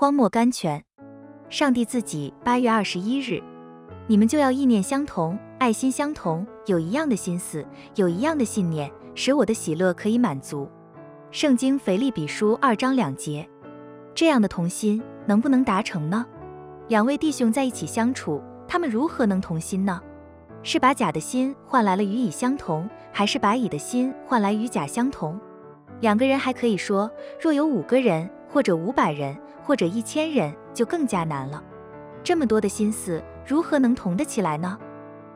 [0.00, 0.84] 荒漠甘泉。
[1.50, 3.42] 上帝自己八月二十一日，
[4.06, 10.68] 你们就要意念相同，爱心相同，有一样的心思，有一样的信念，使我的喜乐可以满足。
[11.32, 13.44] 圣经腓立比书二章两节，
[14.14, 16.24] 这样的同心能不能达成呢？
[16.86, 20.00] 两位弟兄在一起相处，他们如何能同心呢？
[20.62, 25.40] 是把甲的心换来了与乙相同，还是把乙的心换来与甲相同？
[25.98, 27.10] 两个人还可以说，
[27.40, 29.36] 若有五个人，或者五百人，
[29.68, 31.62] 或者一千人，就更加难了。
[32.24, 34.78] 这么多的心思，如何能同得起来呢？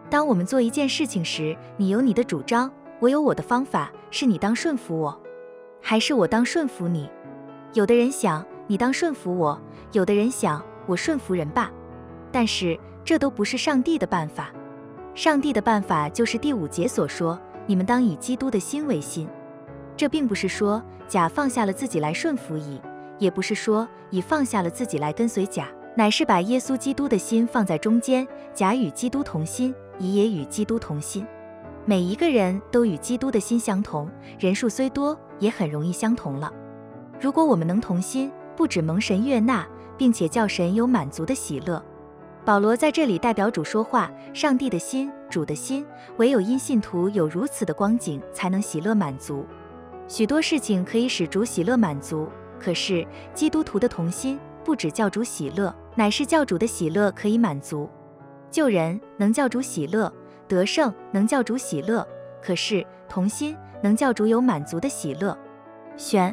[0.08, 5.20] 当我们做一件事情时，你有你的主张，我有我的方法，是你当顺服我，
[5.82, 7.10] 还是我当顺服你？
[7.74, 9.60] 有的人想你当顺服我，
[9.92, 11.70] 有的人想我顺服人吧。
[12.30, 14.50] 但是这都不是上帝的办法。
[15.14, 19.28] 上帝的办法就是第五节所说：“你们当以基督的心为心。”
[19.94, 22.80] 这并不是说甲放下了自己来顺服乙，
[23.22, 31.24] 也不是说乙放下了自己来跟随甲，乃是把耶稣基督的心放在中间，甲与基督同心，乙也与基督同心。
[31.84, 36.52] 每一个人都与基督的心相同，人数虽多，也很容易相同了。
[37.20, 39.64] 如果我们能同心，不止蒙神悦纳，
[39.96, 41.80] 并且叫神有满足的喜乐。
[42.44, 45.86] 保罗在这里代表主说话，上帝的心，主的心，
[46.16, 49.46] 唯有因信徒有如此的光景，才能喜乐满足。
[50.08, 52.28] 许多事情可以使主喜乐满足，
[52.62, 57.90] 可是基督徒的童心，不止教主喜乐，乃是教主的喜乐可以满足。
[58.50, 60.12] 救人能教主喜乐，
[60.46, 62.06] 得胜能教主喜乐，
[62.40, 65.36] 可是童心能教主有满足的喜乐。
[65.96, 66.32] 选